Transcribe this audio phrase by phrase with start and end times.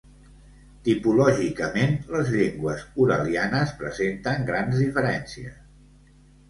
[0.87, 5.63] Tipològicament, les llengües uralianes presenten grans diferències.